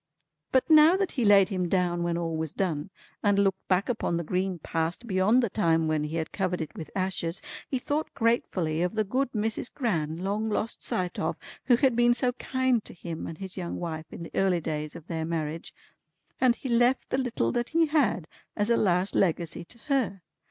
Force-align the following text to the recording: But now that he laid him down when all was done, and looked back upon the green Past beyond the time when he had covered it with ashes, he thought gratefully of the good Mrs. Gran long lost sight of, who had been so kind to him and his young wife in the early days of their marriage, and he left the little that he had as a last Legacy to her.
But 0.51 0.67
now 0.67 0.97
that 0.97 1.11
he 1.11 1.23
laid 1.23 1.49
him 1.49 1.69
down 1.69 2.01
when 2.01 2.17
all 2.17 2.35
was 2.35 2.51
done, 2.51 2.89
and 3.21 3.37
looked 3.37 3.67
back 3.67 3.87
upon 3.87 4.17
the 4.17 4.23
green 4.23 4.57
Past 4.57 5.05
beyond 5.05 5.43
the 5.43 5.49
time 5.51 5.87
when 5.87 6.05
he 6.05 6.15
had 6.15 6.31
covered 6.31 6.59
it 6.59 6.73
with 6.75 6.89
ashes, 6.95 7.39
he 7.69 7.77
thought 7.77 8.11
gratefully 8.15 8.81
of 8.81 8.95
the 8.95 9.03
good 9.03 9.31
Mrs. 9.33 9.71
Gran 9.71 10.17
long 10.17 10.49
lost 10.49 10.81
sight 10.81 11.19
of, 11.19 11.37
who 11.65 11.75
had 11.75 11.95
been 11.95 12.15
so 12.15 12.31
kind 12.31 12.83
to 12.83 12.95
him 12.95 13.27
and 13.27 13.37
his 13.37 13.57
young 13.57 13.75
wife 13.75 14.11
in 14.11 14.23
the 14.23 14.31
early 14.33 14.59
days 14.59 14.95
of 14.95 15.05
their 15.05 15.23
marriage, 15.23 15.71
and 16.39 16.55
he 16.55 16.67
left 16.67 17.11
the 17.11 17.19
little 17.19 17.51
that 17.51 17.69
he 17.69 17.85
had 17.85 18.27
as 18.55 18.71
a 18.71 18.77
last 18.77 19.13
Legacy 19.13 19.63
to 19.65 19.77
her. 19.87 20.23